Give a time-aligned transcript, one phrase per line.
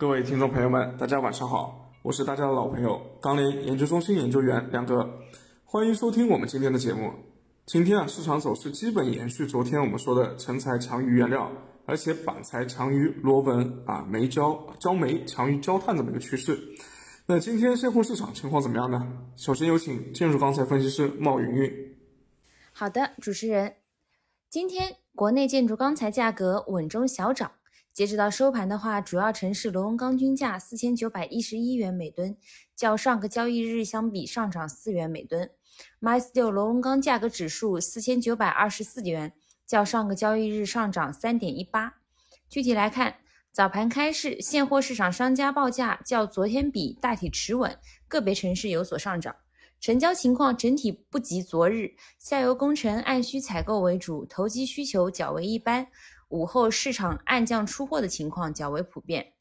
[0.00, 5.06] 各位听众朋友们，大家晚上好，我是大家的老朋友钢联研究中心研究员梁哥，
[5.62, 7.12] 欢迎收听我们今天的节目。
[7.66, 11.52] 今天啊，市场走势基本延续昨天我们说的成材强于原料，
[11.84, 16.58] 而且板材强于螺纹啊，煤焦焦煤强于焦炭这么一个趋势。
[17.26, 19.06] 那今天现货市场情况怎么样呢？
[19.36, 21.70] 首先有请建筑钢材分析师冒云云。
[22.72, 23.74] 好的，主持人，
[24.48, 27.52] 今天国内建筑钢材价格稳中小涨。
[27.92, 32.36] 截止到收盘的话，主要城市螺纹钢均价四千九百一十一元每吨，
[32.76, 35.50] 较上个交易日相比上涨四元每吨。
[36.00, 39.32] MySteel 螺纹钢价格指数四千九百二十四元，
[39.66, 41.94] 较上个交易日上涨三点一八。
[42.48, 43.16] 具体来看，
[43.50, 47.76] 早盘开市，现货市场商家报价较昨天比大体持稳，
[48.06, 49.34] 个别城市有所上涨。
[49.80, 55.88] 成交情况整体不及昨日，下游工程按需采购为主，投机需求较为一般。
[56.30, 59.34] 午后市场暗降出货的情况较为普遍。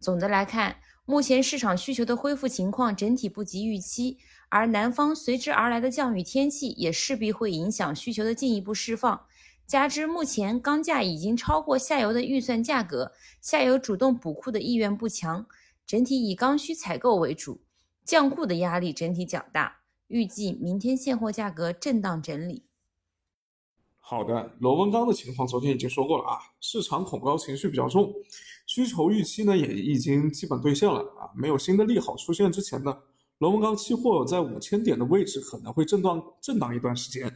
[0.00, 4.18] 总的来看，目前市场需求的恢复情况整体不及预期，
[4.48, 9.26] 而南方随之而来的降雨天气也势必会影响需求的进一步释放。
[9.66, 15.46] 加之目前钢价已经超过下游的预算价格，下游主动补库的意愿不强，
[15.86, 17.62] 整体以刚需采购为主。
[18.04, 22.66] 降库的压力整体较大，预计明天现货价格震荡整理。
[24.06, 28.12] 好的，螺纹钢的情况昨天已经说过了啊，市场恐高情绪比较重，
[28.66, 32.94] 需求预期呢也已经基本兑现了啊，没有新的利好出现之前呢，
[33.38, 37.34] 螺纹钢期货在五千点的位置可能会震荡震荡一段时间。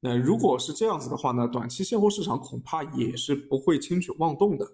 [0.00, 4.66] 那如果是这样子的话呢，短期现货市场恐怕也是不会轻举妄动的。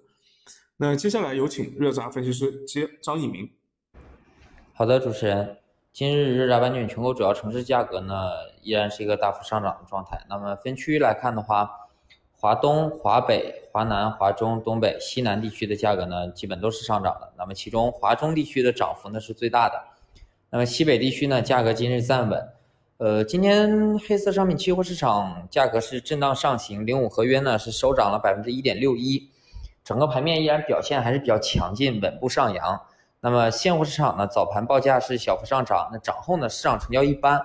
[0.77, 3.49] 那接下来有请热轧分析师接张一鸣。
[4.73, 5.57] 好的，主持人，
[5.93, 8.31] 今日日杂板卷全国主要城市价格呢
[8.63, 10.21] 依然是一个大幅上涨的状态。
[10.29, 11.69] 那么分区域来看的话，
[12.37, 17.33] 华东、华北、华南、华中、东北、西南地区的价格呢基本都是上涨的。
[17.37, 19.75] 那么其中华中地区的涨幅呢是最大的。
[20.51, 22.49] 那么西北地区呢价格今日暂稳。
[22.99, 29.31] 呃，今天黑色商品期货市场价格是震荡上行，零五合约呢是收涨了百分之一点六一，
[29.85, 32.81] 整个盘面依然表现还是比较强劲，稳步上扬。
[33.21, 37.41] 那么现货市场呢，早盘报价是小幅上涨，那涨后呢，市场成交一般。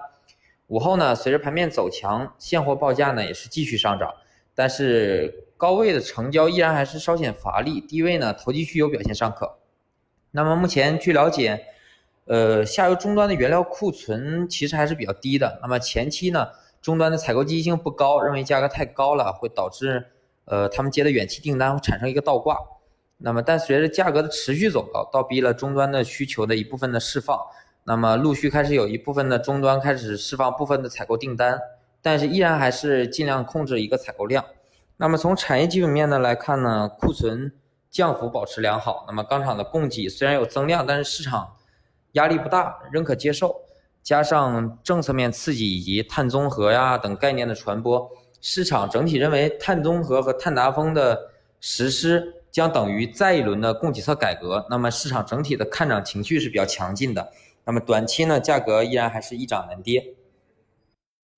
[0.68, 4.14] 午后呢，随着盘面走强，现货报价呢也是继续上涨，
[4.54, 9.58] 但是高位的成交依然还是稍显乏力，低位呢投机需求表现尚可。
[10.32, 11.66] 那么目前据了解，
[12.26, 15.60] 呃，下游终端的原料库存其实还是比较低的。
[15.62, 16.48] 那么前期呢，
[16.82, 20.06] 终端的采购积极性不高，认为价格太高了，会导致
[20.46, 22.58] 呃他们接的远期订单会产生一个倒挂。
[23.26, 27.40] 那么，但随着价格的持续走高，倒逼了终端的需求的一部分的释放。
[27.86, 31.58] 那么，陆续开始有一部分的终端开始释放部分的采购订单，
[32.02, 34.44] 但是依然还是尽量控制一个采购量。
[34.98, 37.50] 那么，从产业基本面呢来看呢，库存
[37.90, 39.06] 降幅保持良好。
[39.08, 41.56] 那么，钢厂的供给虽然有增量，但是市场
[42.14, 43.56] 压力不大，仍可接受。
[44.02, 48.12] 加上政策面刺激以及碳综合呀等概念的传播，
[48.42, 52.34] 市场整体认为碳综合和碳达峰的实施。
[52.54, 57.32] 将等于再一轮的供给侧改革，那么市场整体的看涨情绪是比较强劲的。
[57.66, 60.16] 那么短期呢，价格依然还是一涨难跌。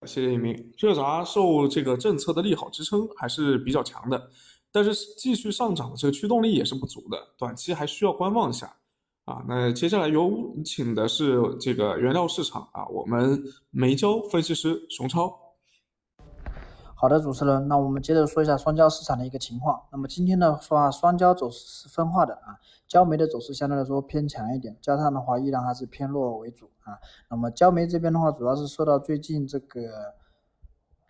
[0.06, 0.74] 谢谢一鸣。
[0.78, 4.30] 热轧受这个政策的利好支撑还是比较强的，
[4.74, 8.76] 但是继续上涨的这个驱动力也是不足的，短期还需要观望一下。
[9.24, 15.45] 啊，那接下来有请的是这个原料市场啊，我们煤焦分析师熊超。
[16.98, 19.82] 好的，主持人，那我们接着说一下双焦市场的一个情况。
[19.92, 22.56] 那么今天的话，双焦走势是分化的啊，
[22.88, 26.98] 焦煤的走势相对来说偏强一点，焦炭的话依然还是偏弱为主啊。
[27.30, 30.16] 那么焦煤这边的话，主要是受到最近这个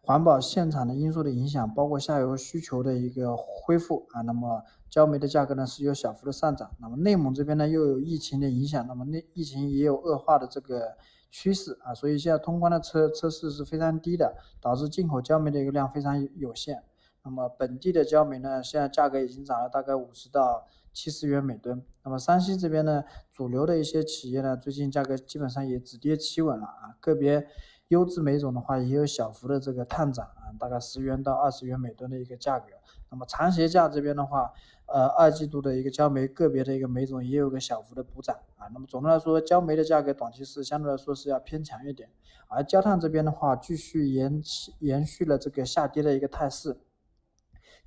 [0.02, 4.22] 环保限产的因素的影响，包括下游需求的一个恢复啊。
[4.22, 6.72] 那么焦煤的价格呢是有小幅的上涨。
[6.80, 10.98] 那么内蒙这边呢又有疫情的影响，那么内疫情也有恶化的这个。
[11.30, 16.84] 趋势啊，所以现在通关的车车次是非常低的，导致进口焦煤的一个量非常有限。
[17.24, 21.84] 那么本地的焦煤呢，现在价格已经涨了大概五十到七十元每吨。
[22.04, 26.96] 那么山西这边呢，主流的一些企业呢，最近价格基本上也止跌企稳了啊。
[27.00, 27.48] 个别
[27.88, 32.68] 优质煤种的话，也有小幅的这个探涨啊，大概十元到二十元每吨的一个价格。
[33.10, 34.52] 那么长协价这边的话，
[34.88, 38.68] 呃，二季度的一个焦煤个别的一个煤种也有个小幅的补涨啊。
[38.74, 42.10] 那么总的来说，焦煤的价格短期是相对来说是要偏强一点，
[42.48, 44.42] 而焦炭这边的话，继续延
[44.80, 46.78] 延续了这个下跌的一个态势。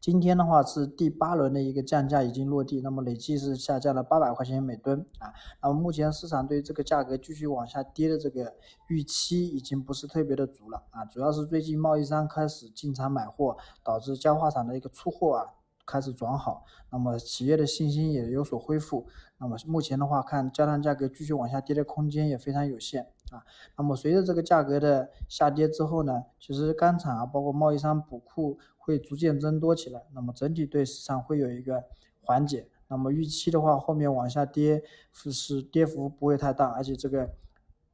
[0.00, 5.32] 今天的话是第八轮的一个降价已经落地，那么累计是下降了八百块钱每吨啊。
[5.62, 8.54] 那么目前市场对这个价格继续往下跌的这个
[8.88, 15.54] 预期已经不是特别的足了啊，主要是最近贸易商开始进场买货，导致焦化厂的一个出货啊。
[15.90, 19.06] 开始转好，那么企业的信心也有所恢复。
[19.38, 23.42] 那么目前的话，看焦炭价格继续往下跌的空间也非常有限啊。
[23.76, 31.84] 那么随着这个价格的下跌之后呢，其实钢厂啊，包括贸易商补库会逐渐增多起来，那么整体对市场会有一个
[32.20, 32.68] 缓解。
[32.90, 34.82] 那么预期的话，后面往下跌
[35.12, 37.28] 是跌幅不会太大，而且这个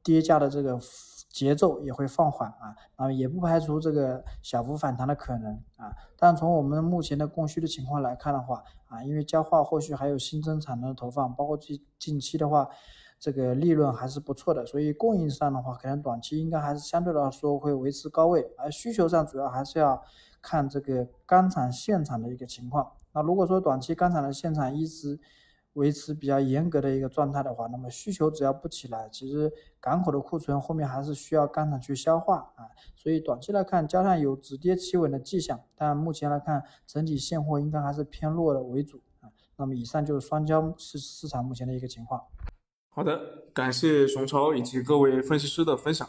[0.01, 0.79] 跌价的这个
[1.29, 5.93] 节奏也会放缓啊，啊也不排除这个小幅反弹的可能啊。
[6.17, 12.69] 但从我们目前的供需的情况来看的话啊，因为焦化后续还有新增产能的投放，包括近近期的话，
[13.25, 19.99] 这个利润还是不错的，所以供应上的话，可能短期应该还是相对来说会维持高位，而需求上主要还是要
[20.43, 22.87] 看这个钢厂现场的一个情况。
[23.13, 25.19] 那如果说短期钢厂的现场一直
[25.73, 32.69] 维持比较严格的一个状态的话，那么需求只要不起来，其实港口的库存后面还是需要钢厂去消化啊。
[32.95, 39.31] 所以短期来看，加上有止跌企稳的迹象，但目前来看，整体现货应该还是偏弱的为主啊。
[39.57, 42.21] 那么以上就是双焦市市场目前的一个情况。
[42.95, 46.07] 好的，感谢熊超以及各位分析师的分享。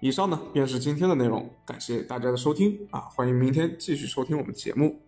[0.00, 4.98] 以上呢便是今天的内容，感谢大家的收听啊，欢迎明天继续收听我们节目。